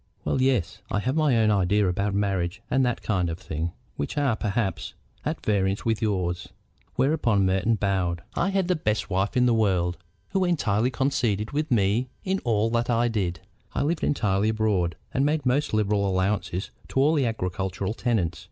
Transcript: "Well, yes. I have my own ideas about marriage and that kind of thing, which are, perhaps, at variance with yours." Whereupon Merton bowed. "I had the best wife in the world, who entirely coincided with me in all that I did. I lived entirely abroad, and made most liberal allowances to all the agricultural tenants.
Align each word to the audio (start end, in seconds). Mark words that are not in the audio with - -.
"Well, 0.25 0.41
yes. 0.41 0.81
I 0.89 0.97
have 0.97 1.15
my 1.15 1.37
own 1.37 1.51
ideas 1.51 1.87
about 1.87 2.15
marriage 2.15 2.63
and 2.71 2.83
that 2.83 3.03
kind 3.03 3.29
of 3.29 3.37
thing, 3.37 3.71
which 3.97 4.17
are, 4.17 4.35
perhaps, 4.35 4.95
at 5.23 5.45
variance 5.45 5.85
with 5.85 6.01
yours." 6.01 6.49
Whereupon 6.95 7.45
Merton 7.45 7.75
bowed. 7.75 8.23
"I 8.33 8.49
had 8.49 8.67
the 8.67 8.75
best 8.75 9.11
wife 9.11 9.37
in 9.37 9.45
the 9.45 9.53
world, 9.53 9.97
who 10.29 10.43
entirely 10.43 10.89
coincided 10.89 11.51
with 11.51 11.69
me 11.69 12.09
in 12.23 12.39
all 12.39 12.71
that 12.71 12.89
I 12.89 13.09
did. 13.09 13.41
I 13.75 13.83
lived 13.83 14.03
entirely 14.03 14.49
abroad, 14.49 14.95
and 15.13 15.23
made 15.23 15.45
most 15.45 15.71
liberal 15.71 16.09
allowances 16.09 16.71
to 16.87 16.99
all 16.99 17.13
the 17.13 17.27
agricultural 17.27 17.93
tenants. 17.93 18.39